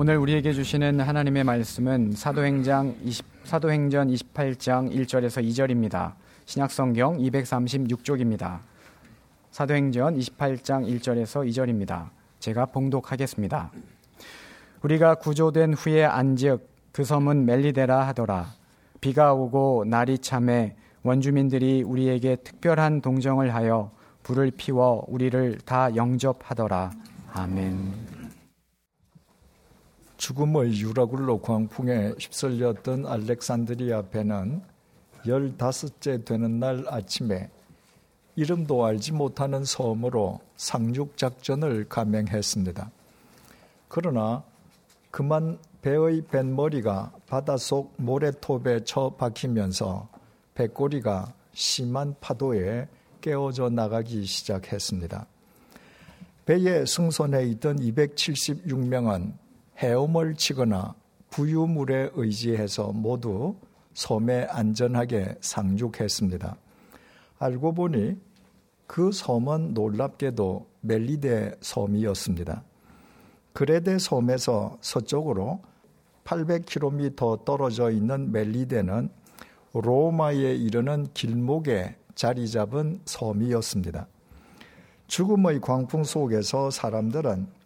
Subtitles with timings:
[0.00, 6.12] 오늘 우리에게 주시는 하나님의 말씀은 사도행장 20, 사도행전 28장 1절에서 2절입니다.
[6.44, 8.60] 신약성경 236쪽입니다.
[9.50, 12.10] 사도행전 28장 1절에서 2절입니다.
[12.38, 13.72] 제가 봉독하겠습니다.
[14.82, 18.54] 우리가 구조된 후에 안즉 그 섬은 멜리데라 하더라.
[19.00, 23.90] 비가 오고 날이 참해 원주민들이 우리에게 특별한 동정을 하여
[24.22, 26.92] 불을 피워 우리를 다 영접하더라.
[27.32, 28.17] 아멘.
[30.18, 34.62] 죽음의 유라굴로 광풍에 휩쓸렸던 알렉산드리아 배는
[35.26, 37.48] 열다섯째 되는 날 아침에
[38.34, 42.90] 이름도 알지 못하는 섬으로 상륙 작전을 감행했습니다.
[43.88, 44.42] 그러나
[45.10, 50.08] 그만 배의 뱃머리가 바닷속 모래톱에 처 박히면서
[50.54, 52.88] 배꼬리가 심한 파도에
[53.20, 55.26] 깨어져 나가기 시작했습니다.
[56.44, 59.47] 배에 승선해 있던 276명은
[59.78, 60.94] 헤엄을 치거나
[61.30, 63.56] 부유물에 의지해서 모두
[63.94, 66.56] 섬에 안전하게 상륙했습니다.
[67.38, 68.16] 알고 보니
[68.86, 72.64] 그 섬은 놀랍게도 멜리데 섬이었습니다.
[73.52, 75.60] 그레데 섬에서 서쪽으로
[76.24, 79.10] 800km 떨어져 있는 멜리데는
[79.72, 84.06] 로마에 이르는 길목에 자리 잡은 섬이었습니다.
[85.06, 87.57] 죽음의 광풍 속에서 사람들은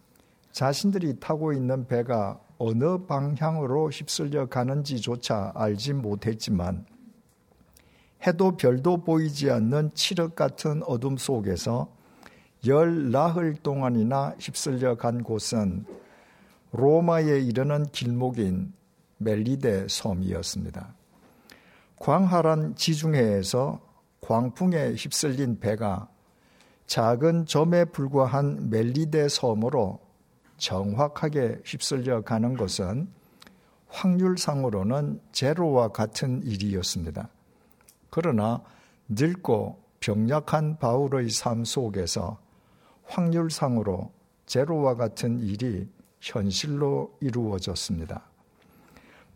[0.53, 6.87] 자신들이 타고 있는 배가 어느 방향으로 휩쓸려 가는지조차 알지 못했지만
[8.27, 11.89] 해도 별도 보이지 않는 칠흑 같은 어둠 속에서
[12.67, 15.85] 열 나흘 동안이나 휩쓸려 간 곳은
[16.71, 18.73] 로마에 이르는 길목인
[19.19, 20.95] 멜리데 섬이었습니다.
[21.97, 23.81] 광활한 지중해에서
[24.21, 26.09] 광풍에 휩쓸린 배가
[26.87, 30.02] 작은 점에 불과한 멜리데 섬으로
[30.63, 33.09] 정확하게 휩쓸려 가는 것은
[33.89, 37.29] 확률상으로는 제로와 같은 일이었습니다.
[38.11, 38.63] 그러나
[39.09, 42.39] 늙고 병약한 바울의 삶 속에서
[43.07, 44.13] 확률상으로
[44.47, 45.89] 제로와 같은 일이
[46.21, 48.23] 현실로 이루어졌습니다.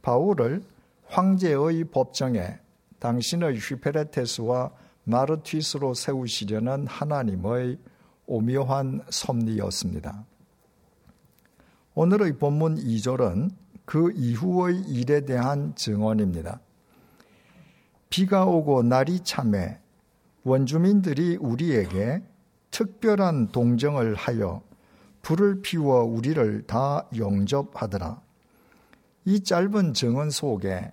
[0.03, 0.63] 바울을
[1.09, 2.61] 황제의 법정에
[3.01, 4.71] 당신의 휘페레테스와
[5.03, 7.79] 마르티스로 세우시려는 하나님의
[8.27, 10.25] 오묘한 섭리였습니다.
[11.99, 13.53] 오늘의 본문 2절은
[13.87, 16.61] 그 이후의 일에 대한 증언입니다.
[18.11, 19.79] 비가 오고 날이 참해
[20.45, 22.23] 원주민들이 우리에게
[22.71, 24.61] 특별한 동정을 하여
[25.23, 28.21] 불을 피워 우리를 다 영접하더라.
[29.25, 30.93] 이 짧은 증언 속에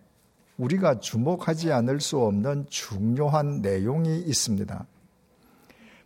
[0.56, 4.88] 우리가 주목하지 않을 수 없는 중요한 내용이 있습니다.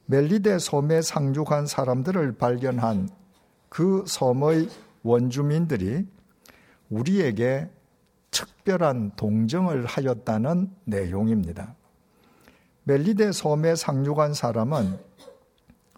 [0.08, 3.10] 멜리데 섬에 상륙한 사람들을 발견한
[3.70, 6.06] 그 섬의 원주민들이
[6.90, 7.70] 우리에게
[8.32, 11.76] 특별한 동정을 하였다는 내용입니다.
[12.84, 15.00] 멜리데 섬에 상륙한 사람은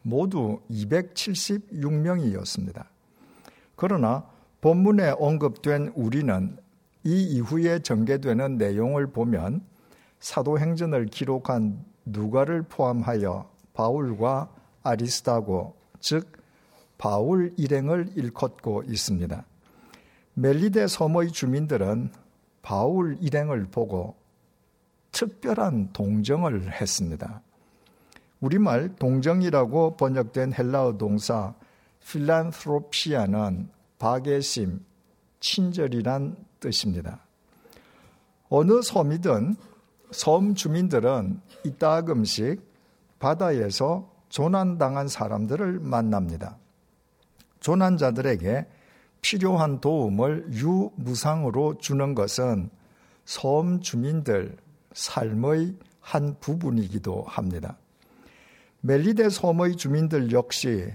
[0.03, 2.85] 모두 276명이었습니다.
[3.75, 4.29] 그러나
[4.61, 6.55] 본문에 언급된 우리는
[7.03, 9.65] 이 이후에 전개되는 내용을 보면
[10.19, 14.53] 사도행전을 기록한 누가를 포함하여 바울과
[14.83, 16.38] 아리스타고 즉
[16.99, 19.45] 바울 일행을 일컫고 있습니다.
[20.33, 22.11] 멜리데 섬의 주민들은
[22.61, 24.15] 바울 일행을 보고
[25.11, 27.41] 특별한 동정을 했습니다.
[28.41, 31.55] 우리말 동정이라고 번역된 헬라어 동사
[32.05, 34.85] 필란트로피아는 박애심,
[35.39, 37.21] 친절이란 뜻입니다.
[38.49, 39.55] 어느 섬이든
[40.11, 42.61] 섬 주민들은 이따금씩
[43.19, 46.57] 바다에서 조난당한 사람들을 만납니다.
[47.59, 48.65] 조난자들에게
[49.21, 52.69] 필요한 도움을 유무상으로 주는 것은
[53.25, 54.57] 섬 주민들
[54.93, 57.77] 삶의 한 부분이기도 합니다.
[58.81, 60.91] 멜리데 섬의 주민들 역시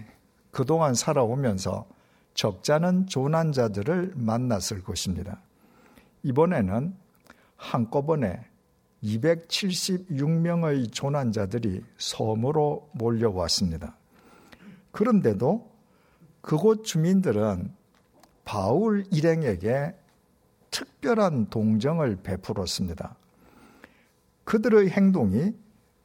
[0.50, 1.86] 그동안 살아오면서
[2.34, 5.40] 적잖은 조난자들을 만났을 것입니다.
[6.22, 6.96] 이번에는
[7.56, 8.40] 한꺼번에
[9.02, 13.96] 276명의 조난자들이 섬으로 몰려왔습니다.
[14.90, 15.73] 그런데도
[16.44, 17.72] 그곳 주민들은
[18.44, 19.94] 바울 일행에게
[20.70, 23.16] 특별한 동정을 베풀었습니다.
[24.44, 25.54] 그들의 행동이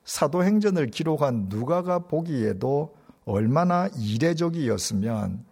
[0.06, 2.96] 사도행전을 기록한 누가가 보기에도
[3.26, 5.44] 얼마나 이례적이었으면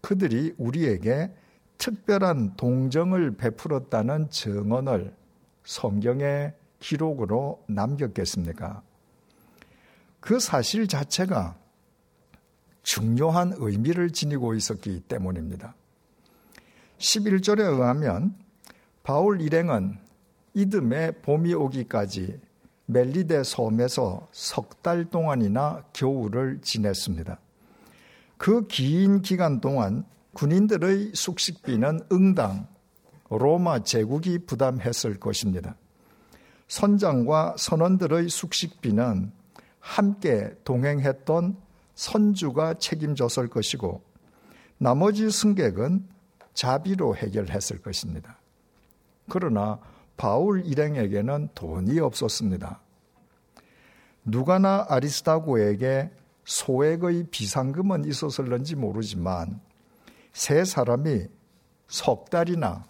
[0.00, 1.30] 그들이 우리에게
[1.78, 5.14] 특별한 동정을 베풀었다는 증언을
[5.62, 8.82] 성경의 기록으로 남겼겠습니까?
[10.18, 11.56] 그 사실 자체가
[12.84, 15.74] 중요한 의미를 지니고 있었기 때문입니다.
[16.98, 18.36] 11절에 의하면
[19.02, 19.98] 바울 일행은
[20.54, 22.40] 이듬해 봄이 오기까지
[22.86, 27.40] 멜리데 섬에서 석 달 동안이나 겨울을 지냈습니다.
[28.36, 30.04] 그 긴 기간 동안
[30.34, 32.68] 군인들의 숙식비는 응당
[33.30, 35.76] 로마 제국이 부담했을 것입니다.
[36.68, 39.32] 선장과 선원들의 숙식비는
[39.80, 41.56] 함께 동행했던
[41.94, 44.02] 선주가 책임졌을 것이고
[44.78, 46.08] 나머지 승객은
[46.54, 48.38] 자비로 해결했을 것입니다.
[49.28, 49.78] 그러나
[50.16, 52.80] 바울 일행에게는 돈이 없었습니다.
[54.24, 56.10] 누가나 아리스타고에게
[56.44, 59.60] 소액의 비상금은 있었을런지 모르지만
[60.32, 61.26] 세 사람이
[61.88, 62.84] 석 달이나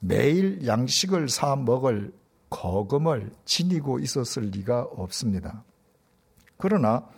[0.00, 2.12] 매일 양식을 사 먹을
[2.50, 5.64] 거금을 지니고 있었을 리가 없습니다.
[6.58, 7.08] 그러나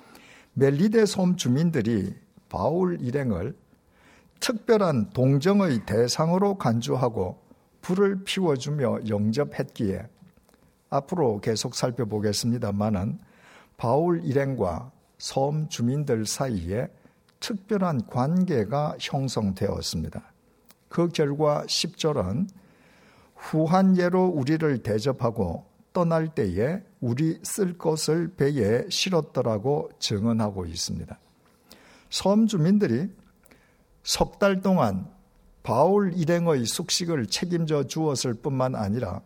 [0.54, 2.14] 멜리데 섬 주민들이
[2.48, 3.56] 바울 일행을
[4.38, 7.42] 특별한 동정의 대상으로 간주하고
[7.80, 10.06] 불을 피워주며 영접했기에
[10.90, 13.18] 앞으로 계속 살펴보겠습니다만은
[13.76, 16.88] 바울 일행과 섬 주민들 사이에
[17.40, 20.22] 특별한 관계가 형성되었습니다.
[20.88, 22.48] 그 결과 10절은
[23.34, 31.20] 후한 예로 우리를 대접하고 떠날 때에 우리 쓸 것을 배에 실었더라고 증언하고 있습니다.
[32.08, 33.10] 섬 주민들이
[34.02, 35.06] 석 달 동안
[35.62, 39.20] 바울 일행의 숙식을 책임져 주었을 뿐만 아니라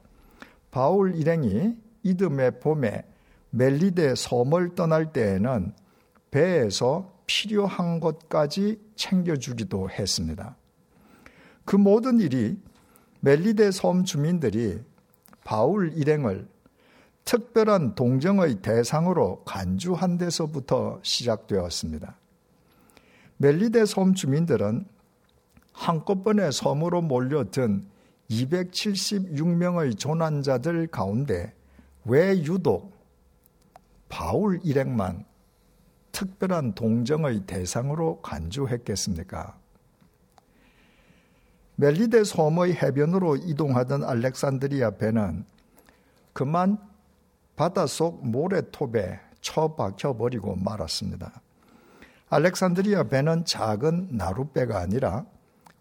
[0.72, 3.04] 바울 일행이 이듬해 봄에
[3.50, 5.72] 멜리데 섬을 떠날 때에는
[6.32, 10.56] 배에서 필요한 것까지 챙겨주기도 했습니다.
[11.64, 12.60] 그 모든 일이
[13.20, 14.80] 멜리데 섬 주민들이
[15.44, 16.48] 바울 일행을
[17.28, 22.16] 특별한 동정의 대상으로 간주한 데서부터 시작되었습니다.
[23.36, 24.86] 멜리데 섬 주민들은
[25.74, 27.86] 한꺼번에 섬으로 몰려든
[28.30, 31.52] 276명의 조난자들 가운데
[32.06, 32.96] 왜 유독
[34.08, 35.26] 바울 일행만
[36.12, 39.54] 특별한 동정의 대상으로 간주했겠습니까?
[41.76, 45.44] 멜리데 섬의 해변으로 이동하던 알렉산드리아 배는
[46.32, 46.87] 그만
[47.58, 51.42] 바닷속 모래톱에 처박혀 버리고 말았습니다.
[52.28, 55.26] 알렉산드리아 배는 작은 나룻배가 아니라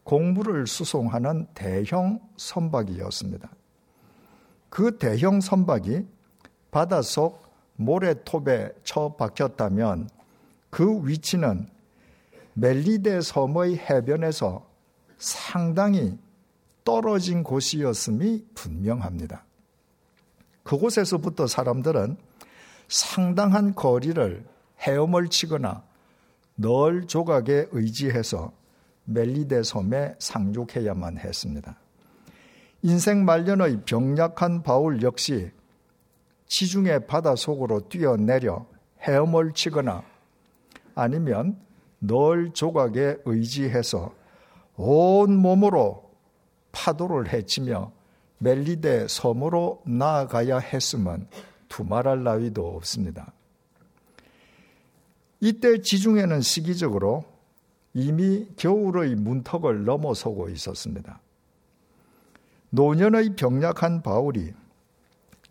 [0.04, 3.48] 공물을 수송하는 대형 선박이었습니다.
[4.72, 6.08] 그 대형 선박이
[6.72, 7.44] 바닷속
[7.76, 10.10] 모래톱에 처박혔다면
[10.72, 11.70] 그 위치는
[12.56, 14.68] 멜리데 섬의 해변에서
[15.20, 16.18] 상당히
[16.84, 19.47] 떨어진 곳이었음이 분명합니다.
[20.68, 22.18] 그곳에서부터 사람들은
[22.90, 24.46] 상당한 거리를
[24.82, 25.84] 헤엄을 치거나
[26.56, 28.52] 널 조각에 의지해서
[29.06, 31.80] 멜리데 섬에 상륙해야만 했습니다.
[32.82, 35.52] 인생 말년의 병약한 바울 역시
[36.48, 38.66] 지중해 바다 속으로 뛰어내려
[39.02, 40.04] 헤엄을 치거나
[40.96, 41.58] 아니면
[42.00, 44.14] 널 조각에 의지해서
[44.76, 46.12] 온 몸으로
[46.74, 47.97] 파도를 헤치며
[48.40, 51.28] 멜리데 섬으로 나아가야 했으면
[51.70, 53.34] 두말할 나위도 없습니다.
[55.40, 57.26] 이때 지중해는 시기적으로
[57.94, 61.20] 이미 겨울의 문턱을 넘어서고 있었습니다.
[62.70, 64.54] 노년의 병약한 바울이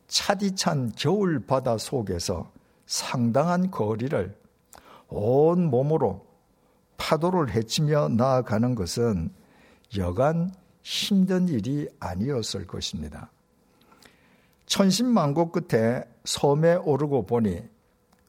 [0.06, 2.50] 차디찬 겨울 바다 속에서
[2.86, 4.36] 상당한 거리를
[5.08, 6.26] 온 몸으로
[6.96, 9.30] 파도를 헤치며 나아가는 것은
[9.96, 10.52] 여간
[10.86, 13.32] 힘든 일이 아니었을 것입니다.
[14.66, 17.60] 천신만고 끝에 섬에 오르고 보니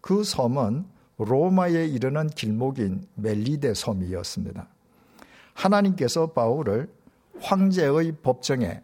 [0.02, 0.88] 그 섬은
[1.20, 4.68] 로마에 이르는 길목인 멜리데 섬이었습니다.
[5.54, 6.92] 하나님께서 바울을
[7.42, 8.82] 황제의 법정에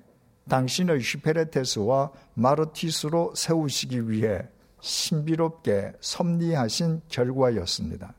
[0.48, 4.48] 당신의 슈페레테스와 마르티스로 세우시기 위해
[4.82, 8.14] 신비롭게 섭리하신 결과였습니다.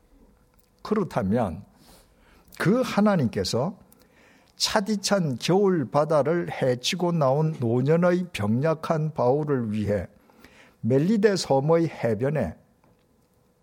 [0.81, 1.63] 그렇다면
[2.59, 3.84] 그 하나님께서
[4.55, 10.07] 차디찬 겨울 바다를 헤치고 나온 노년의 병약한 바울을 위해
[10.81, 12.55] 멜리데 섬의 해변에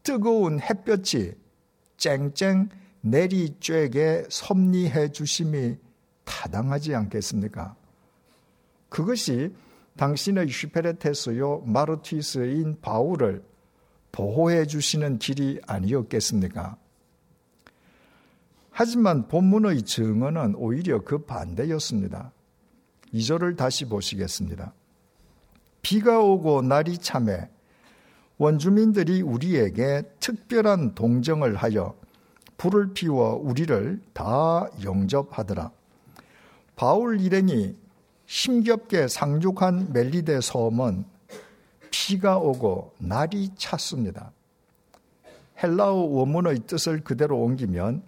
[0.03, 1.35] 뜨거운 햇볕이
[1.97, 2.69] 쨍쨍
[3.05, 5.77] 내리쬐게 섭리해 주심이
[6.25, 7.77] 타당하지 않겠습니까?
[8.89, 9.55] 그것이
[9.97, 13.45] 당신의 슈페레테스요 마르티스인 바울을
[14.11, 16.77] 보호해 주시는 길이 아니었겠습니까?
[18.73, 22.33] 하지만 본문의 증언은 오히려 그 반대였습니다.
[23.13, 24.73] 2절을 다시 보시겠습니다.
[25.83, 27.51] 비가 오고 날이 참해
[28.39, 31.95] 원주민들이 우리에게 특별한 동정을 하여
[32.57, 35.71] 불을 피워 우리를 다 영접하더라.
[36.75, 37.77] 바울 일행이
[38.25, 41.05] 힘겹게 상륙한 멜리데 섬은
[41.91, 44.33] 비가 오고 날이 찼습니다.
[45.63, 48.03] 헬라어 원문의 뜻을 그대로 옮기면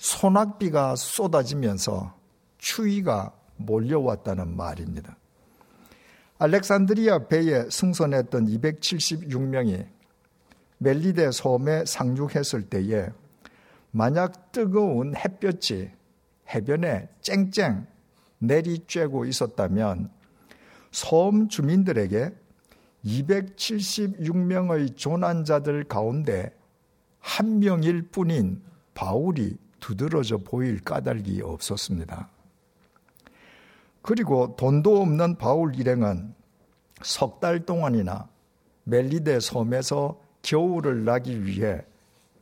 [0.00, 2.16] 소낙비가 쏟아지면서
[2.56, 5.18] 추위가 몰려왔다는 말입니다.
[6.38, 9.86] 알렉산드리아 배에 승선했던 276명이
[10.78, 13.10] 멜리데 섬에 상륙했을 때에
[13.90, 15.90] 만약 뜨거운 햇볕이
[16.48, 17.86] 해변에 쨍쨍
[18.42, 20.10] 내리쬐고 있었다면
[20.92, 22.30] 섬 주민들에게
[23.04, 26.56] 276명의 조난자들 가운데
[27.18, 28.62] 한 명일 뿐인
[28.94, 32.28] 바울이 두드러져 보일 까닭이 없었습니다.
[34.02, 36.34] 그리고 돈도 없는 바울 일행은
[37.02, 38.28] 석 달 동안이나
[38.84, 41.82] 멜리데 섬에서 겨울을 나기 위해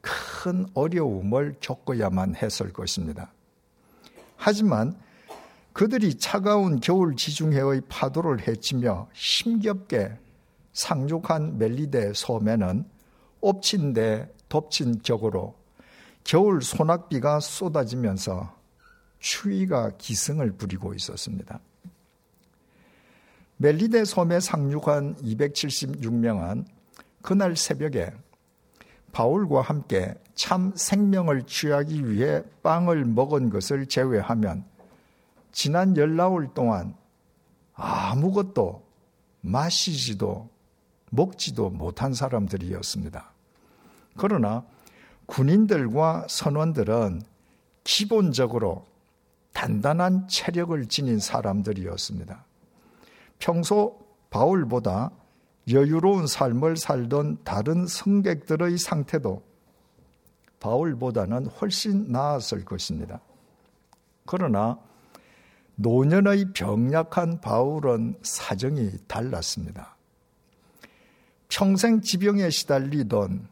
[0.01, 3.33] 큰 어려움을 겪어야만 했을 것입니다.
[4.37, 4.97] 하지만
[5.73, 10.17] 그들이 차가운 겨울 지중해의 파도를 헤치며 힘겹게
[10.73, 12.85] 상륙한 멜리데 섬에는
[13.41, 15.55] 엎친 데 덮친 격으로
[16.29, 18.55] 겨울 소낙비가 쏟아지면서
[19.19, 21.59] 추위가 기승을 부리고 있었습니다.
[23.57, 26.67] 멜리데 섬에 상륙한 276명은
[27.23, 28.13] 그날 새벽에
[29.13, 34.67] 바울과 함께 참 생명을 취하기 위해 빵을 먹은 것을 제외하면
[35.51, 36.95] 지난 열나흘 동안
[37.73, 38.87] 아무것도
[39.41, 40.51] 마시지도
[41.11, 43.33] 먹지도 못한 사람들이었습니다.
[44.19, 44.67] 그러나
[45.29, 47.23] 군인들과 선원들은
[47.85, 48.87] 기본적으로
[49.53, 52.45] 단단한 체력을 지닌 사람들이었습니다.
[53.39, 53.99] 평소
[54.31, 55.11] 바울보다
[55.71, 59.43] 여유로운 삶을 살던 다른 성객들의 상태도
[60.61, 63.21] 바울보다는 훨씬 나았을 것입니다.
[64.27, 64.79] 그러나
[65.77, 69.97] 노년의 병약한 바울은 사정이 달랐습니다.
[71.49, 73.49] 평생 지병에 시달리던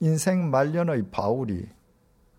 [0.00, 1.68] 인생 말년의 바울이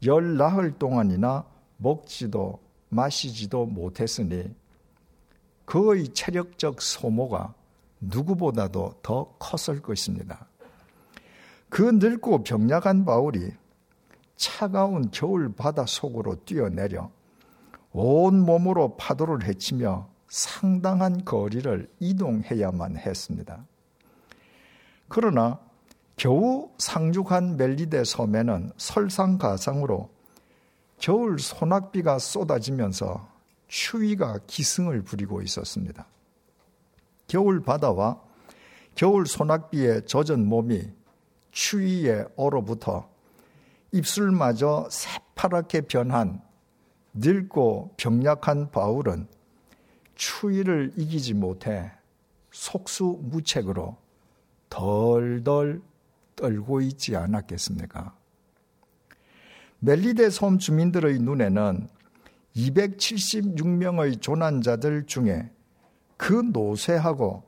[0.05, 1.45] 열 나흘 동안이나
[1.77, 4.53] 먹지도 마시지도 못했으니
[5.65, 7.53] 그의 체력적 소모가
[8.01, 10.47] 누구보다도 더 컸을 것입니다.
[11.69, 13.53] 그 늙고 병약한 바울이
[14.35, 17.11] 차가운 겨울 바다 속으로 뛰어내려
[17.93, 23.65] 온 몸으로 파도를 헤치며 상당한 거리를 이동해야만 했습니다.
[25.07, 25.59] 그러나
[26.15, 30.09] 겨우 상륙한 멜리데 섬에는 설상가상으로
[30.99, 33.27] 겨울 소낙비가 쏟아지면서
[33.67, 36.05] 추위가 기승을 부리고 있었습니다.
[37.27, 38.21] 겨울 바다와
[38.93, 40.91] 겨울 소낙비에 젖은 몸이
[41.51, 43.09] 추위에 얼어붙어
[43.93, 46.41] 입술마저 새파랗게 변한
[47.13, 49.27] 늙고 병약한 바울은
[50.15, 51.91] 추위를 이기지 못해
[52.51, 53.97] 속수무책으로
[54.69, 55.81] 덜덜
[56.41, 58.15] 떨고 있지 않았겠습니까?
[59.79, 61.87] 멜리데 섬 주민들의 눈에는
[62.55, 65.51] 276명의 조난자들 중에
[66.17, 67.43] 그 노쇠하고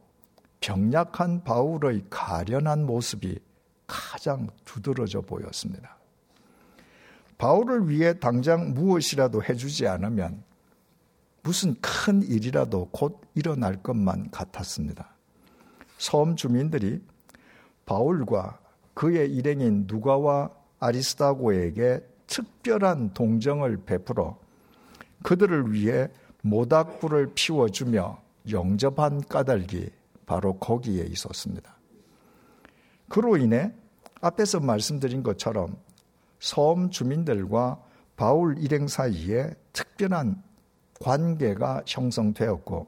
[0.62, 3.40] 병약한 바울의 가련한 모습이
[3.86, 5.98] 가장 두드러져 보였습니다.
[7.38, 10.44] 바울을 위해 당장 무엇이라도 해주지 않으면
[11.42, 15.14] 무슨 큰 일이라도 곧 일어날 것만 같았습니다.
[15.98, 17.04] 섬 주민들이
[17.86, 18.63] 바울과
[18.94, 24.38] 그의 일행인 누가와 아리스타고에게 특별한 동정을 베풀어
[25.24, 26.10] 그들을 위해
[26.42, 28.22] 모닥불을 피워주며
[28.52, 29.90] 영접한 까닭이
[30.26, 31.74] 바로 거기에 있었습니다.
[33.08, 33.72] 그로 인해
[34.22, 35.78] 앞에서 말씀드린 것처럼
[36.40, 37.82] 섬 주민들과
[38.16, 40.42] 바울 일행 사이에 특별한
[41.02, 42.88] 관계가 형성되었고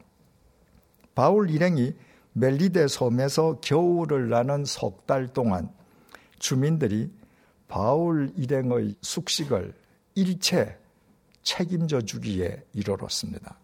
[1.13, 1.93] 바울 일행이
[2.33, 5.69] 멜리데 섬에서 겨울을 나는 석 달 동안
[6.39, 7.11] 주민들이
[7.67, 9.73] 바울 일행의 숙식을
[10.15, 10.77] 일체
[11.43, 13.57] 책임져 주기에 이르렀습니다.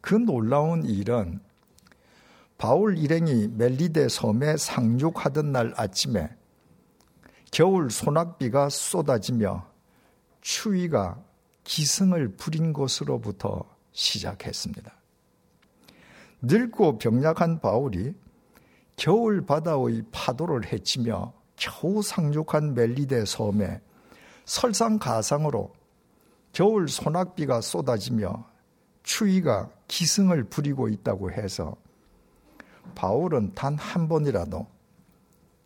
[0.00, 1.40] 그 놀라운 일은
[2.58, 6.30] 바울 일행이 멜리데 섬에 상륙하던 날 아침에
[7.50, 9.66] 겨울 소낙비가 쏟아지며
[10.40, 11.22] 추위가
[11.64, 14.92] 기승을 부린 곳으로부터 시작했습니다.
[16.42, 18.14] 늙고 병약한 바울이
[18.96, 23.80] 겨울 바다의 파도를 헤치며 겨우 상륙한 멜리데 섬에
[24.44, 25.72] 설상가상으로
[26.52, 28.46] 겨울 소낙비가 쏟아지며
[29.02, 31.76] 추위가 기승을 부리고 있다고 해서
[32.94, 34.66] 바울은 단 한 번이라도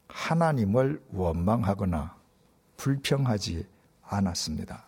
[0.08, 2.16] 하나님을 원망하거나
[2.76, 3.66] 불평하지
[4.02, 4.86] 않았습니다.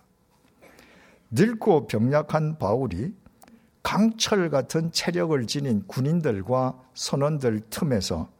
[1.31, 3.15] 늙고 병약한 바울이
[3.83, 8.31] 강철 같은 체력을 지닌 군인들과 선원들 틈에서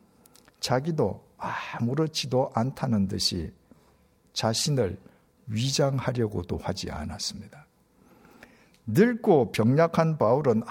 [0.61, 3.53] 자기도 아무렇지도 않다는 듯이
[4.33, 4.99] 자신을
[5.47, 7.67] 위장하려고도 하지 않았습니다.
[8.87, 10.63] 늙고 병약한 바울은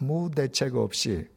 [0.00, 1.28] 아무 대책 없이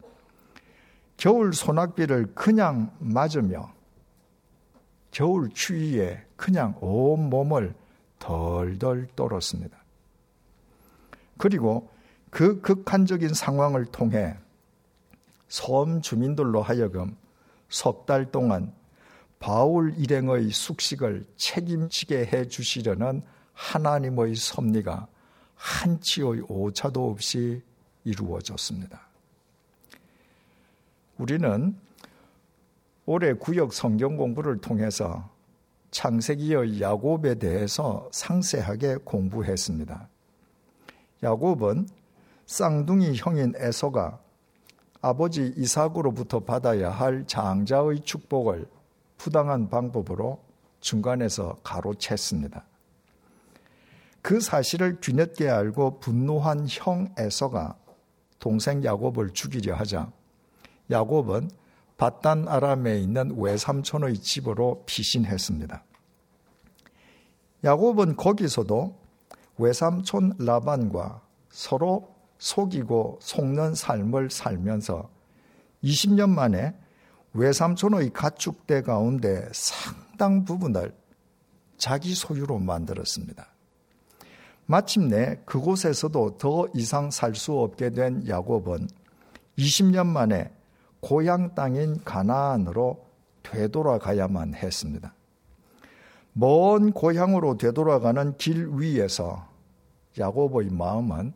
[1.18, 3.74] 겨울 소낙비를 그냥 맞으며
[5.12, 7.74] 겨울 추위에 그냥 온 몸을
[8.20, 9.78] 덜덜 떨었습니다.
[11.38, 11.90] 그리고
[12.30, 14.36] 그 극한적인 상황을 통해
[15.48, 17.16] 섬 주민들로 하여금
[17.70, 18.74] 석 달 동안
[19.40, 23.22] 바울 일행의 숙식을 책임지게 해 주시려는
[23.54, 25.08] 하나님의 섭리가
[25.56, 27.62] 한치의 오차도 없이
[28.04, 29.02] 이루어졌습니다.
[31.18, 31.76] 우리는
[33.06, 35.30] 올해 구역 성경 공부를 통해서
[35.92, 40.10] 창세기의 야곱에 대해서 상세하게 공부했습니다.
[41.24, 41.88] 야곱은
[42.48, 44.20] 쌍둥이 형인 에서가
[45.02, 48.70] 아버지 이삭으로부터 받아야 할 장자의 축복을
[49.18, 50.42] 부당한 방법으로
[50.80, 52.64] 중간에서 가로챘습니다.
[54.22, 57.76] 그 사실을 뒤늦게 알고 분노한 형 에서가
[58.40, 60.10] 동생 야곱을 죽이려 하자
[60.90, 61.52] 야곱은
[61.98, 65.84] 바단 아람에 있는 외삼촌의 집으로 피신했습니다.
[67.66, 68.98] 야곱은 거기서도
[69.58, 75.10] 외삼촌 라반과 서로 속이고 속는 삶을 살면서
[75.84, 76.76] 20년 만에
[77.34, 80.94] 외삼촌의 가축대 가운데 상당 부분을
[81.78, 83.48] 자기 소유로 만들었습니다.
[84.66, 88.88] 마침내 그곳에서도 더 이상 살 수 없게 된 야곱은
[89.58, 90.52] 20년 만에
[91.00, 93.06] 고향 땅인 가나안으로
[93.44, 95.14] 되돌아가야만 했습니다.
[96.34, 99.48] 먼 고향으로 되돌아가는 길 위에서
[100.20, 101.34] 야곱의 마음은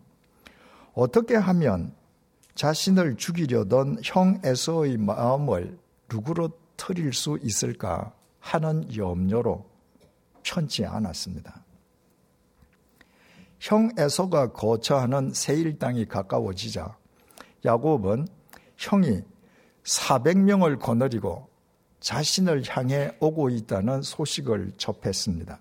[0.93, 1.93] 어떻게 하면
[2.55, 5.77] 자신을 죽이려던 형 에서의 마음을
[6.11, 9.65] 누구로틀릴 수 있을까 하는 염려로
[10.43, 11.63] 편치 않았습니다.
[13.59, 16.97] 형 에서가 거처하는 세일 땅이 가까워지자
[17.63, 18.27] 야곱은
[18.77, 19.21] 형이
[19.83, 21.47] 400명을 거느리고
[21.99, 25.59] 자신을 향해 오고 있다는 소식을 접했습니다.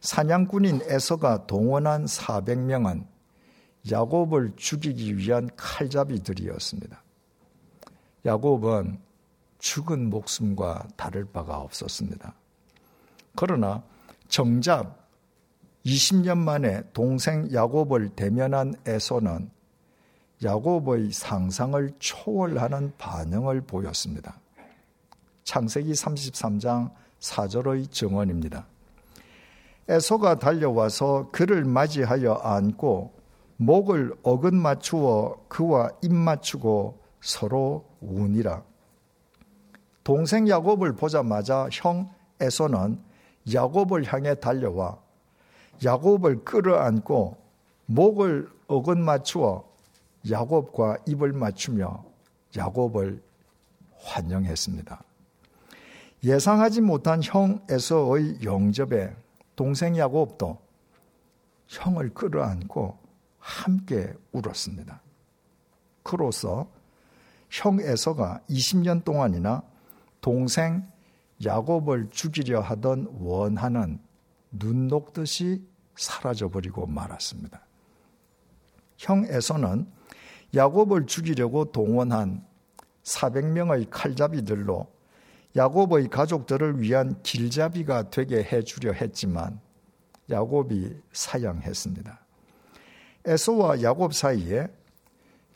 [0.00, 3.06] 사냥꾼인 에서가 동원한 400명은
[3.90, 7.02] 야곱을 죽이기 위한 칼잡이들이었습니다.
[8.24, 8.98] 야곱은
[9.58, 12.34] 죽은 목숨과 다를 바가 없었습니다.
[13.36, 13.82] 그러나
[14.28, 15.08] 정작
[15.84, 19.50] 20년 만에 동생 야곱을 대면한 에서는
[20.42, 24.38] 야곱의 상상을 초월하는 반응을 보였습니다.
[25.44, 28.66] 창세기 33장 4절의 증언입니다.
[29.88, 33.15] 에서가 달려와서 그를 맞이하여 안고
[33.56, 38.62] 목을 어긋 맞추어 그와 입 맞추고 서로 우니라.
[40.04, 43.00] 동생 야곱을 보자마자 형 에서는
[43.52, 44.98] 야곱을 향해 달려와
[45.82, 47.36] 야곱을 끌어안고
[47.86, 49.64] 목을 어긋 맞추어
[50.30, 52.04] 야곱과 입을 맞추며
[52.56, 53.22] 야곱을
[53.98, 55.02] 환영했습니다.
[56.24, 59.14] 예상하지 못한 형 에서의 영접에
[59.54, 60.58] 동생 야곱도
[61.68, 63.05] 형을 끌어안고
[63.46, 65.00] 함께 울었습니다.
[66.02, 66.68] 그로써
[67.48, 69.62] 형 에서가 20년 동안이나
[70.20, 70.84] 동생
[71.44, 74.00] 야곱을 죽이려 하던 원하는
[74.50, 77.60] 눈 녹듯이 사라져버리고 말았습니다.
[78.98, 79.86] 형 에서는
[80.52, 82.44] 야곱을 죽이려고 동원한
[83.04, 84.88] 400명의 칼잡이들로
[85.54, 89.60] 야곱의 가족들을 위한 길잡이가 되게 해주려 했지만
[90.30, 92.25] 야곱이 사양했습니다.
[93.26, 94.68] 에서와 야곱 사이에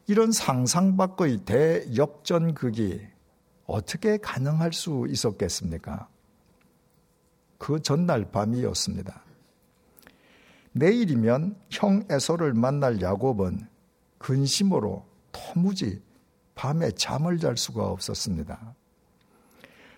[0.06, 3.00] 이런 상상 밖의 대역전극이
[3.66, 6.09] 어떻게 가능할 수 있었겠습니까?
[7.59, 9.22] 그 전날 밤이었습니다.
[10.72, 13.68] 내일이면 형 에서를 만날 야곱은
[14.18, 16.02] 근심으로 도무지
[16.54, 18.74] 밤에 잠을 잘 수가 없었습니다.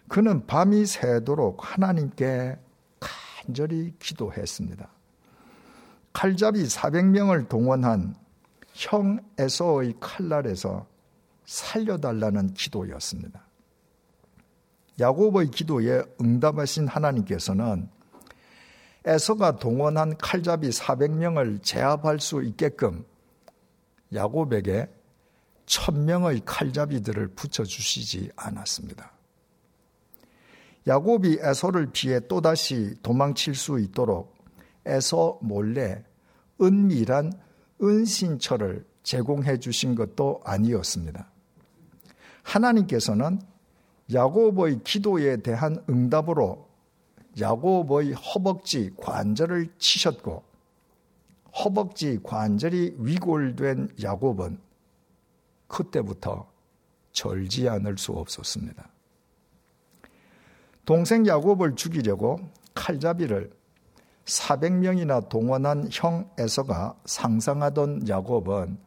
[0.08, 2.58] 그는 밤이 새도록 하나님께
[3.00, 4.88] 간절히 기도했습니다.
[6.12, 8.14] 칼잡이 400명을 동원한
[8.74, 10.86] 형 에서의 칼날에서
[11.44, 13.42] 살려달라는 기도였습니다.
[15.00, 17.88] 야곱의 기도에 응답하신 하나님께서는
[19.04, 23.04] 에서가 동원한 칼잡이 400명을 제압할 수 있게끔
[24.14, 24.88] 야곱에게
[25.66, 29.12] 천명의 칼잡이들을 붙여주시지 않았습니다.
[30.86, 34.31] 야곱이 에서를 피해 또다시 도망칠 수 있도록
[34.84, 36.04] 에서 몰래
[36.60, 37.32] 은밀한
[37.82, 41.30] 은신처를 제공해 주신 것도 아니었습니다.
[42.42, 43.40] 하나님께서는
[44.12, 46.68] 야곱의 기도에 대한 응답으로
[47.40, 50.42] 야곱의 허벅지 관절을 치셨고
[51.64, 54.58] 허벅지 관절이 위골된 야곱은
[55.68, 56.50] 그때부터
[57.12, 58.88] 절지 않을 수 없었습니다.
[60.84, 62.38] 동생 야곱을 죽이려고
[62.74, 63.52] 칼잡이를
[64.24, 68.78] 400명이나 동원한 형 에서가 상상하던 야곱은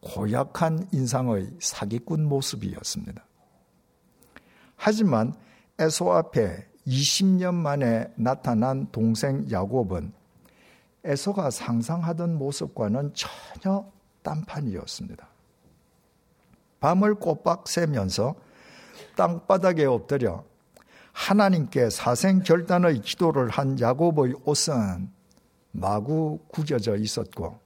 [0.00, 3.24] 고약한 인상의 사기꾼 모습이었습니다.
[4.76, 5.34] 하지만
[5.78, 10.12] 에소 앞에 20년 만에 나타난 동생 야곱은
[11.04, 13.90] 에소가 상상하던 모습과는 전혀
[14.22, 15.28] 딴판이었습니다.
[16.80, 18.34] 밤을 꼬박 새면서
[19.16, 20.44] 땅바닥에 엎드려
[21.20, 25.12] 하나님께 사생 결단의 기도를 한 야곱의 옷은
[25.70, 27.60] 마구 구겨져 있었고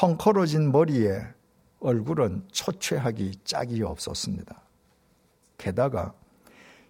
[0.00, 1.20] 헝클어진 머리에
[1.80, 4.62] 얼굴은 초췌하기 짝이 없었습니다.
[5.58, 6.14] 게다가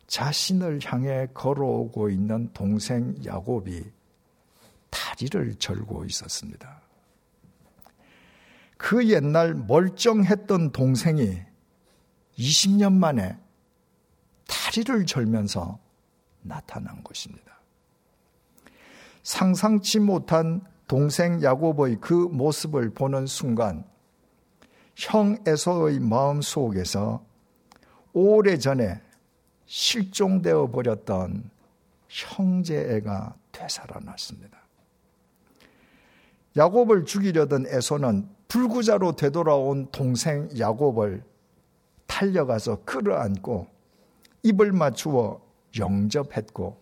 [0.06, 3.82] 자신을 향해 걸어오고 있는 동생 야곱이
[4.90, 6.82] 다리를 절고 있었습니다.
[8.76, 11.40] 그 옛날 멀쩡했던 동생이
[12.38, 13.38] 20년 만에
[14.70, 15.78] 다리를 절면서
[16.42, 17.58] 나타난 것입니다.
[19.24, 23.84] 상상치 못한 동생 야곱의 그 모습을 보는 순간
[24.94, 27.24] 형 에서의 마음 속에서
[28.12, 29.00] 오래전에
[29.66, 31.50] 실종되어 버렸던
[32.08, 34.58] 형제애가 되살아났습니다.
[36.56, 41.24] 야곱을 죽이려던 에서는 불구자로 되돌아온 동생 야곱을
[42.06, 43.79] 달려가서 끌어안고
[44.42, 45.40] 입을 맞추어
[45.78, 46.80] 영접했고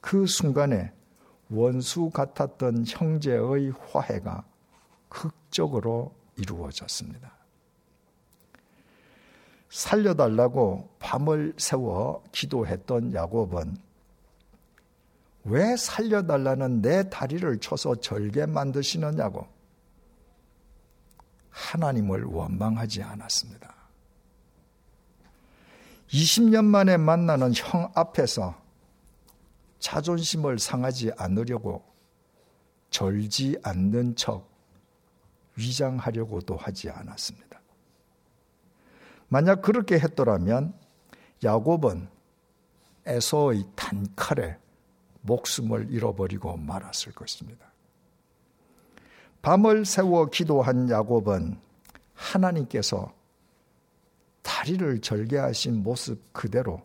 [0.00, 0.92] 그 순간에
[1.50, 4.44] 원수 같았던 형제의 화해가
[5.08, 7.32] 극적으로 이루어졌습니다.
[9.68, 13.76] 살려달라고 밤을 세워 기도했던 야곱은
[15.44, 19.46] 왜 살려달라는 내 다리를 쳐서 절게 만드시느냐고
[21.50, 23.79] 하나님을 원망하지 않았습니다.
[26.10, 28.60] 20년 만에 만나는 형 앞에서
[29.78, 31.84] 자존심을 상하지 않으려고
[32.90, 34.48] 절지 않는 척
[35.56, 37.60] 위장하려고도 하지 않았습니다.
[39.28, 40.74] 만약 그렇게 했더라면
[41.44, 42.08] 야곱은
[43.06, 44.58] 에서의 단칼에
[45.22, 47.70] 목숨을 잃어버리고 말았을 것입니다.
[49.42, 51.58] 밤을 새워 기도한 야곱은
[52.14, 53.12] 하나님께서
[54.42, 56.82] 다리를 절개하신 모습 그대로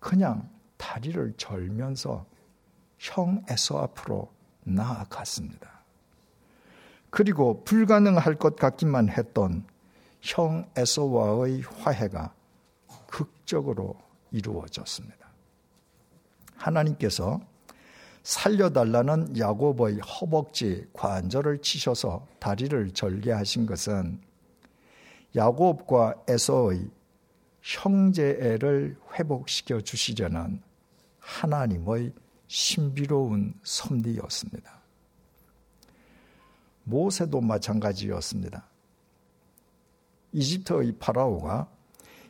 [0.00, 2.26] 그냥 다리를 절면서
[2.98, 4.30] 형 에서 앞으로
[4.64, 5.78] 나아갔습니다.
[7.10, 9.64] 그리고 불가능할 것 같기만 했던
[10.20, 12.34] 형 에서와의 화해가
[13.06, 13.96] 극적으로
[14.30, 15.16] 이루어졌습니다.
[16.56, 17.40] 하나님께서
[18.24, 24.20] 살려달라는 야곱의 허벅지 관절을 치셔서 다리를 절개하신 것은
[25.36, 26.90] 야곱과 에서의
[27.60, 30.62] 형제애를 회복시켜 주시려는
[31.18, 32.12] 하나님의
[32.46, 34.78] 신비로운 섭리였습니다.
[36.84, 38.64] 모세도 마찬가지였습니다.
[40.32, 41.68] 이집트의 파라오가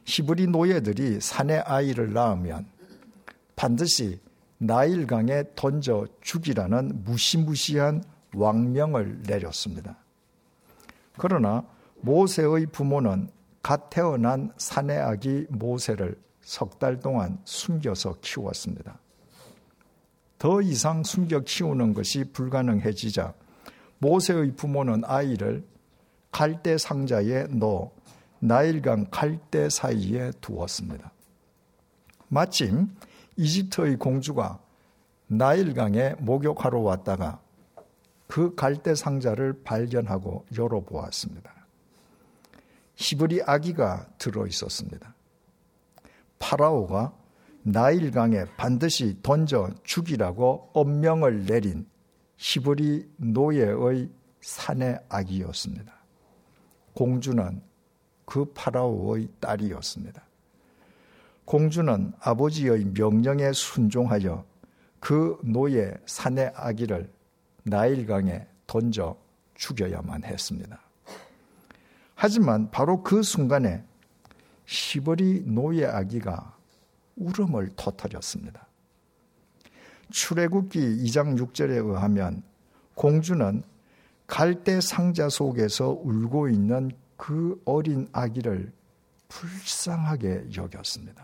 [0.04, 2.66] 히브리 노예들이 사내 아이를 낳으면
[3.54, 4.18] 반드시
[4.58, 8.02] 나일강에 던져 죽이라는 무시무시한
[8.34, 9.96] 왕명을 내렸습니다.
[11.16, 11.64] 그러나
[12.00, 13.30] 모세의 부모는
[13.62, 18.98] 갓 태어난 사내 아기 모세를 석 달 동안 숨겨서 키웠습니다.
[20.38, 23.34] 더 이상 숨겨 키우는 것이 불가능해지자
[23.98, 25.66] 모세의 부모는 아이를
[26.30, 27.90] 갈대 상자에 넣어
[28.38, 31.12] 나일강 갈대 사이에 두었습니다.
[32.28, 32.96] 마침
[33.36, 34.60] 이집트의 공주가
[35.26, 37.42] 나일강에 목욕하러 왔다가
[38.26, 41.57] 그 갈대 상자를 발견하고 열어보았습니다.
[42.98, 45.14] 히브리 아기가 들어 있었습니다.
[46.40, 47.16] 파라오가
[47.62, 51.86] 나일강에 반드시 던져 죽이라고 엄명을 내린
[52.38, 55.92] 히브리 노예의 사내 아기였습니다.
[56.94, 57.62] 공주는
[58.24, 60.20] 그 파라오의 딸이었습니다.
[61.44, 64.44] 공주는 아버지의 명령에 순종하여
[64.98, 67.12] 그 노예 사내 아기를
[67.62, 69.16] 나일강에 던져
[69.54, 70.87] 죽여야만 했습니다.
[72.20, 73.84] 하지만 바로 그 순간에
[74.66, 76.56] 시버리 노예 아기가
[77.14, 78.66] 울음을 터뜨렸습니다.
[80.10, 82.42] 출애굽기 2장 6절에 의하면
[82.96, 83.62] 공주는
[84.26, 88.72] 갈대 상자 속에서 울고 있는 그 어린 아기를
[89.28, 91.22] 불쌍하게 여겼습니다.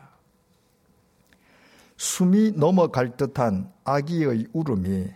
[1.96, 5.08] 숨이 넘어갈 듯한 아기의 울음이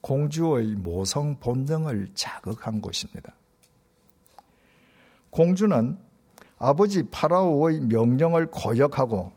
[0.00, 3.34] 공주의 모성 본능을 자극한 것입니다.
[5.36, 5.98] 공주는
[6.56, 9.32] 아버지 파라오의 명령을 거역하고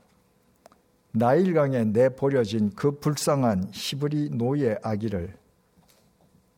[1.12, 5.38] 나일강에 내버려진 그 불쌍한 히브리 노예 아기를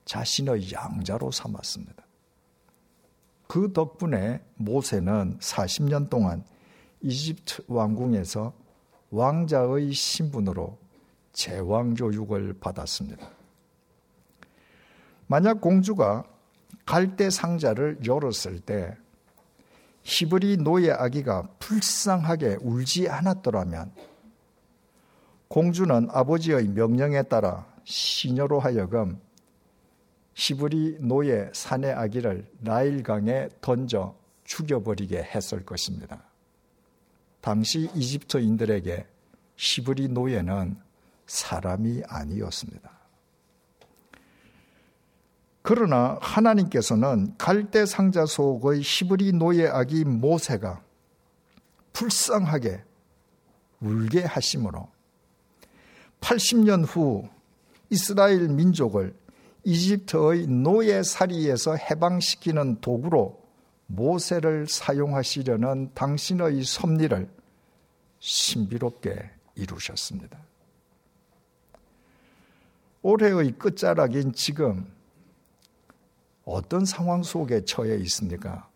[0.06, 2.04] 자신의 양자로 삼았습니다.
[3.48, 6.44] 그 덕분에 모세는 40년 동안
[7.02, 8.54] 이집트 왕궁에서
[9.10, 10.78] 왕자의 신분으로
[11.34, 13.28] 제왕 교육을 받았습니다.
[15.26, 16.26] 만약 공주가
[16.86, 18.96] 갈대 상자를 열었을 때
[20.04, 23.92] 히브리 노예 아기가 불쌍하게 울지 않았더라면
[25.48, 29.20] 공주는 아버지의 명령에 따라 시녀로 하여금
[30.34, 36.24] 히브리 노예 사내 아기를 나일강에 던져 죽여버리게 했을 것입니다.
[37.42, 39.06] 당시 이집트인들에게
[39.58, 40.78] 히브리 노예는
[41.26, 43.01] 사람이 아니었습니다.
[45.64, 50.82] 그러나 하나님께서는 갈대 상자 속의 히브리 노예 아기 모세가
[51.94, 52.84] 불쌍하게
[53.80, 54.88] 울게 하심으로
[56.22, 57.28] 80년 후
[57.90, 59.16] 이스라엘 민족을
[59.64, 63.42] 이집트의 노예살이에서 해방시키는 도구로
[63.86, 67.30] 모세를 사용하시려는 당신의 섭리를
[68.20, 70.40] 신비롭게 이루셨습니다.
[73.02, 74.92] 올해의 끝자락인 지금
[76.46, 78.68] 어떤 상황 속에 처해 있습니까?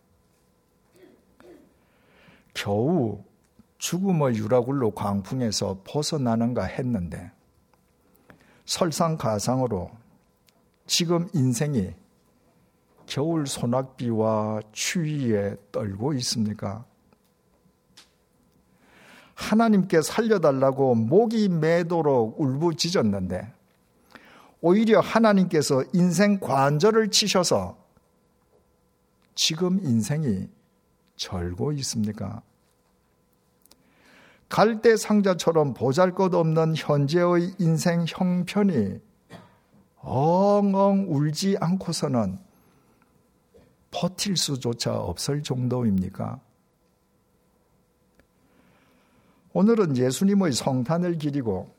[2.54, 3.24] 겨우
[3.78, 7.32] 죽음의 유라굴로 광풍에서 벗어나는가 했는데
[8.66, 9.92] 설상가상으로
[10.88, 11.94] 지금 인생이
[13.06, 16.86] 겨울 소낙비와 추위에 떨고 있습니까?
[19.36, 23.55] 하나님께 살려달라고 목이 매도록 울부짖었는데
[24.68, 27.78] 오히려 하나님께서 인생 관절을 치셔서
[29.36, 30.50] 지금 인생이
[31.18, 32.42] 절고 있습니까?
[34.50, 39.00] 갈대 상자처럼 보잘 것 없는 현재의 인생 형편이
[39.98, 42.40] 엉엉 울지 않고서는
[43.92, 46.40] 버틸 수조차 없을 정도입니까?
[49.54, 51.70] 오늘은 예수님의 성탄을 기리고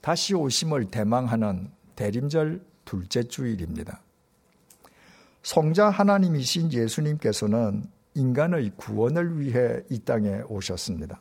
[0.00, 4.02] 다시 오심을 대망하는 대림절 둘째 주일입니다.
[5.42, 11.20] 성자 하나님이신 예수님께서는 인간의 구원을 위해 이 땅에 오셨습니다.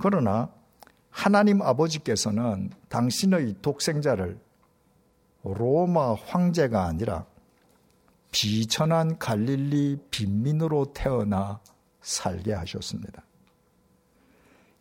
[0.00, 0.50] 그러나
[1.10, 4.38] 하나님 아버지께서는 당신의 독생자를
[5.42, 7.26] 로마 황제가 아니라
[8.30, 11.60] 비천한 갈릴리 빈민으로 태어나
[12.00, 13.24] 살게 하셨습니다.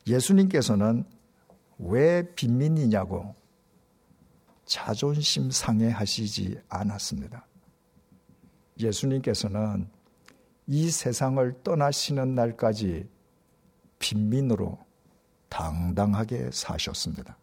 [0.07, 1.03] 예수님께서는
[1.79, 3.35] 왜 빈민이냐고
[4.69, 7.43] 자존심 상해 하시지 않았습니다.
[8.79, 9.89] 예수님께서는
[10.67, 13.09] 이 세상을 떠나시는 날까지
[13.97, 14.77] 빈민으로
[15.49, 17.35] 당당하게 사셨습니다.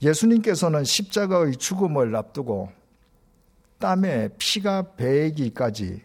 [0.00, 2.72] 예수님께서는 십자가의 죽음을 앞두고
[3.78, 6.02] 땀에 피가 배기까지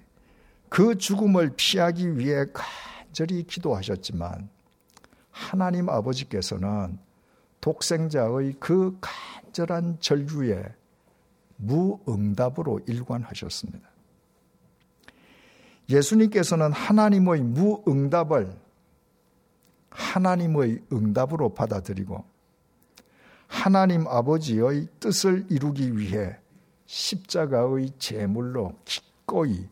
[0.68, 4.50] 그 죽음을 피하기 위해 간절히 기도하셨지만
[5.32, 7.00] 하나님 아버지께서는
[7.62, 10.64] 독생자의 그 간절한 절규에
[11.58, 13.90] 무응답으로 일관하셨습니다.
[15.90, 18.56] 예수님께서는 하나님의 무응답을
[19.90, 22.24] 하나님의 응답으로 받아들이고
[23.48, 26.38] 하나님 아버지의 뜻을 이루기 위해
[26.86, 29.68] 십자가의 제물로 기꺼이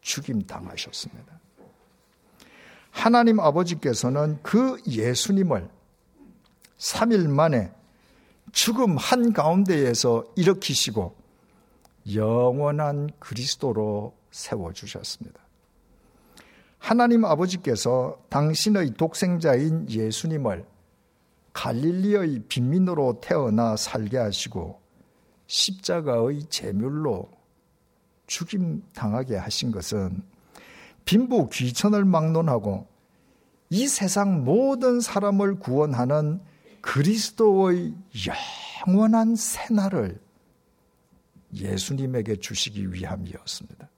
[0.00, 1.40] 죽임 당하셨습니다.
[2.90, 5.68] 하나님 아버지께서는 그 예수님을
[6.80, 7.72] 3일 만에
[8.52, 11.14] 죽음 한 가운데에서 일으키시고
[12.14, 15.38] 영원한 그리스도로 세워주셨습니다.
[16.78, 20.64] 하나님 아버지께서 당신의 독생자인 예수님을
[21.52, 24.80] 갈릴리의 빈민으로 태어나 살게 하시고
[25.46, 27.28] 십자가의 제물로
[28.26, 30.22] 죽임 당하게 하신 것은
[31.04, 32.86] 빈부 귀천을 막론하고
[33.68, 36.40] 이 세상 모든 사람을 구원하는
[36.80, 37.94] 그리스도의
[38.86, 40.20] 영원한 새날을
[41.52, 43.88] 예수님에게 주시기 위함이었습니다.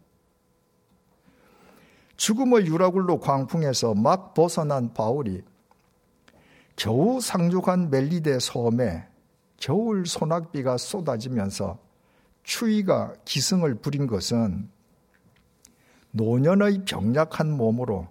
[2.16, 5.42] 죽음의 유라굴로 광풍에서 막 벗어난 바울이
[6.76, 9.06] 겨우 상륙한 멜리데 섬에
[9.58, 11.78] 겨울 소낙비가 쏟아지면서
[12.42, 14.68] 추위가 기승을 부린 것은
[16.12, 18.08] 노년의 병약한 몸으로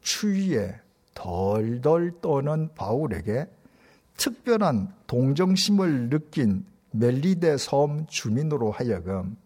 [0.00, 0.74] 추위에
[1.14, 3.46] 덜덜 떠는 바울에게
[4.22, 9.36] 특별한 동정심을 느낀 멜리데 섬 주민으로 하여금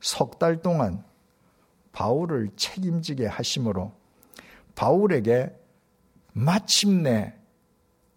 [0.00, 1.02] 석 달 동안
[1.90, 3.92] 바울을 책임지게 하심으로
[4.76, 5.52] 바울에게
[6.32, 7.34] 마침내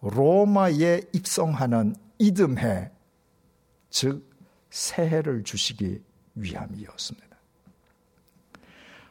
[0.02, 2.92] 로마에 입성하는 이듬해,
[3.90, 4.30] 즉
[4.70, 6.00] 새해를 주시기
[6.36, 7.36] 위함이었습니다.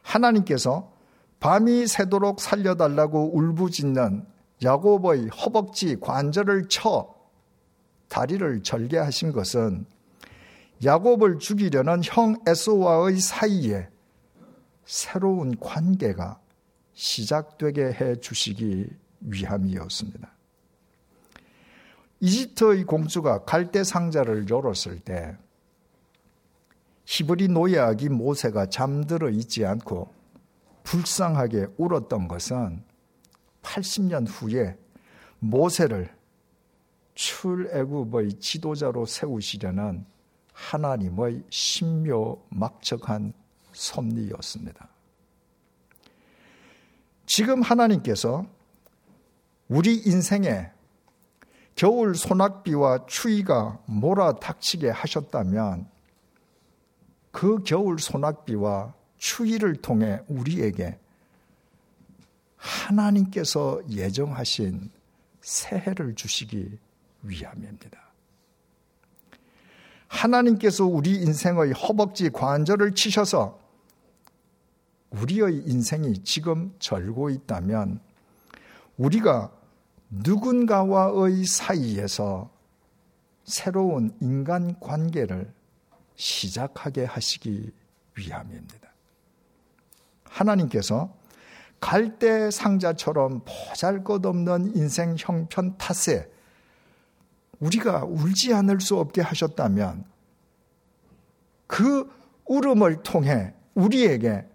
[0.00, 0.90] 하나님께서
[1.38, 4.31] 밤이 새도록 살려달라고 울부짖는
[4.62, 7.14] 야곱의 허벅지 관절을 쳐
[8.08, 9.86] 다리를 절개하신 것은
[10.84, 13.88] 야곱을 죽이려는 형 에소와의 사이에
[14.84, 16.40] 새로운 관계가
[16.92, 18.88] 시작되게 해 주시기
[19.20, 20.30] 위함이었습니다.
[22.20, 25.36] 이집트의 공주가 갈대 상자를 열었을 때
[27.04, 30.12] 히브리 노예아기 모세가 잠들어 있지 않고
[30.84, 32.84] 불쌍하게 울었던 것은
[33.62, 34.76] 80년 후에
[35.38, 36.14] 모세를
[37.14, 40.04] 출애굽의 지도자로 세우시려는
[40.52, 43.32] 하나님의 신묘막측한
[43.72, 44.88] 섭리였습니다.
[47.26, 48.46] 지금 하나님께서
[49.68, 50.70] 우리 인생에
[51.74, 55.88] 겨울 소낙비와 추위가 몰아닥치게 하셨다면
[57.30, 60.98] 그 겨울 소낙비와 추위를 통해 우리에게
[62.62, 64.90] 하나님께서 예정하신
[65.40, 66.78] 새해를 주시기
[67.22, 68.00] 위함입니다.
[70.06, 73.58] 하나님께서 우리 인생의 허벅지 관절을 치셔서
[75.10, 78.00] 우리의 인생이 지금 절고 있다면
[78.96, 79.50] 우리가
[80.10, 82.50] 누군가와의 사이에서
[83.44, 85.52] 새로운 인간 관계를
[86.14, 87.72] 시작하게 하시기
[88.16, 88.92] 위함입니다.
[90.24, 91.21] 하나님께서
[91.82, 96.30] 갈대 상자처럼 보잘 것 없는 인생 형편 탓에
[97.58, 100.04] 우리가 울지 않을 수 없게 하셨다면
[101.66, 102.08] 그
[102.46, 104.46] 울음을 통해 우리에게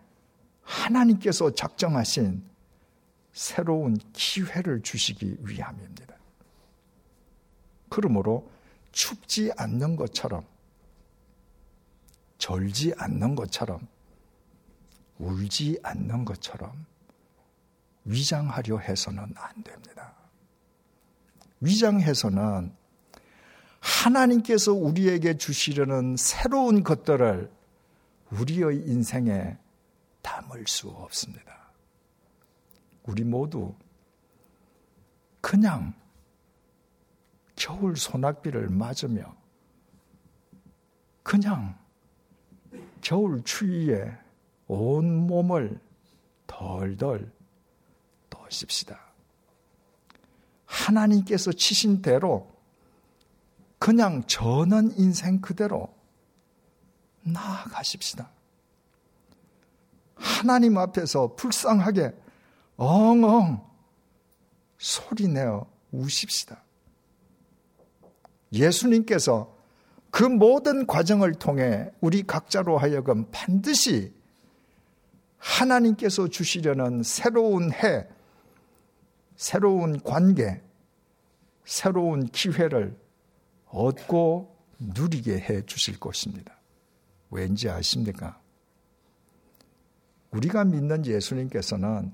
[0.62, 2.44] 하나님께서 작정하신
[3.34, 6.16] 새로운 기회를 주시기 위함입니다.
[7.90, 8.50] 그러므로
[8.94, 10.46] 춥지 않는 것처럼
[12.38, 13.86] 절지 않는 것처럼
[15.20, 16.86] 울지 않는 것처럼
[18.08, 20.14] 위장하려 해서는 안 됩니다.
[21.60, 22.74] 위장해서는
[23.80, 27.52] 하나님께서 우리에게 주시려는 새로운 것들을
[28.32, 29.58] 우리의 인생에
[30.22, 31.72] 담을 수 없습니다.
[33.04, 33.74] 우리 모두
[35.42, 35.94] 그냥
[37.56, 39.36] 겨울 소낙비를 맞으며
[41.24, 41.78] 그냥
[43.02, 44.12] 겨울 추위에
[44.68, 45.80] 온 몸을
[46.46, 47.32] 덜덜
[48.48, 49.00] 떠십시다.
[50.66, 52.52] 하나님께서 치신 대로
[53.80, 55.94] 그냥 저는 인생 그대로
[57.22, 58.30] 나아가십시다.
[60.16, 62.14] 하나님 앞에서 불쌍하게
[62.78, 63.66] 엉엉
[64.78, 66.64] 소리내어 우십시다.
[68.54, 69.56] 예수님께서
[70.10, 74.14] 그 모든 과정을 통해 우리 각자로 하여금 반드시
[75.38, 78.08] 하나님께서 주시려는 새로운 해,
[79.38, 80.62] 새로운 관계,
[81.64, 82.98] 새로운 기회를
[83.68, 86.58] 얻고 누리게 해 주실 것입니다.
[87.30, 88.42] 왠지 아십니까?
[90.32, 92.14] 우리가 믿는 예수님께서는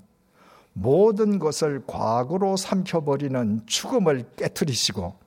[0.74, 5.18] 모든 것을 과거로 삼켜버리는 죽음을 깨뜨리시고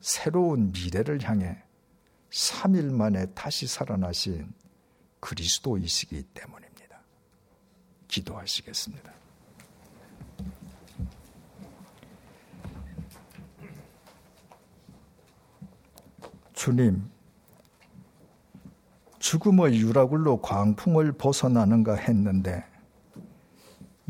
[0.00, 1.62] 새로운 미래를 향해
[2.30, 4.52] 3일 만에 다시 살아나신
[5.18, 7.00] 그리스도이시기 때문입니다.
[8.08, 9.19] 기도하시겠습니다.
[16.60, 17.08] 주님,
[19.18, 22.62] 죽음의 유라굴로 광풍을 벗어나는가 했는데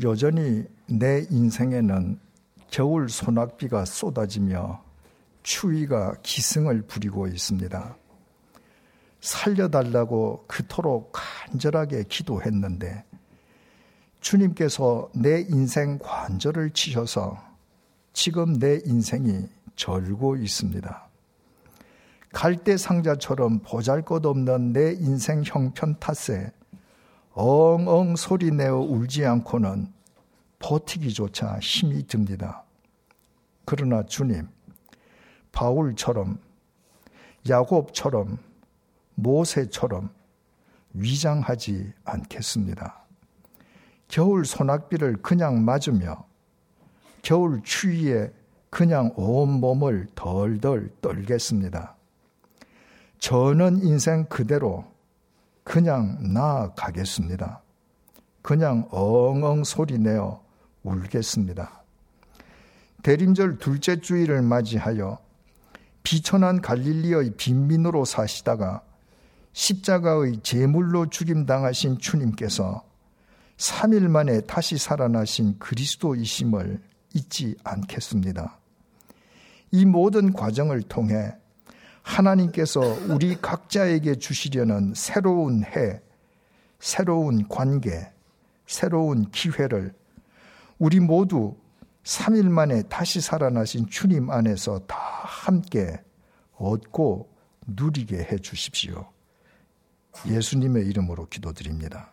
[0.03, 2.19] 여전히 내 인생에는
[2.69, 4.83] 겨울 소낙비가 쏟아지며
[5.43, 7.95] 추위가 기승을 부리고 있습니다.
[9.21, 13.05] 살려달라고 그토록 간절하게 기도했는데
[14.19, 17.41] 주님께서 내 인생 관절을 치셔서
[18.11, 19.47] 지금 내 인생이
[19.77, 21.10] 절고 있습니다.
[22.33, 26.51] 갈대 상자처럼 보잘 것 없는 내 인생 형편 탓에
[27.33, 29.91] 엉엉 소리 내어 울지 않고는
[30.59, 32.63] 버티기조차 힘이 듭니다.
[33.65, 34.47] 그러나 주님,
[35.51, 36.39] 바울처럼
[37.49, 38.37] 야곱처럼
[39.15, 40.09] 모세처럼
[40.93, 43.01] 위장하지 않겠습니다.
[44.07, 46.25] 겨울 소낙비를 그냥 맞으며
[47.21, 48.31] 겨울 추위에
[48.69, 51.95] 그냥 온 몸을 덜덜 떨겠습니다.
[53.21, 54.83] 저는 인생 그대로
[55.63, 57.61] 그냥 나아가겠습니다.
[58.41, 60.43] 그냥 엉엉 소리 내어
[60.81, 61.83] 울겠습니다.
[63.03, 65.19] 대림절 둘째 주일을 맞이하여
[66.01, 68.81] 비천한 갈릴리의 빈민으로 사시다가
[69.53, 72.83] 십자가의 제물로 죽임당하신 주님께서
[73.57, 76.81] 3일 만에 다시 살아나신 그리스도이심을
[77.13, 78.57] 잊지 않겠습니다.
[79.73, 81.35] 이 모든 과정을 통해
[82.01, 86.01] 하나님께서 우리 각자에게 주시려는 새로운 해,
[86.79, 88.11] 새로운 관계,
[88.65, 89.93] 새로운 기회를
[90.79, 91.55] 우리 모두
[92.03, 96.01] 3일 만에 다시 살아나신 주님 안에서 다 함께
[96.55, 97.29] 얻고
[97.67, 99.07] 누리게 해 주십시오.
[100.25, 102.11] 예수님의 이름으로 기도드립니다.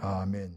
[0.00, 0.54] 아멘.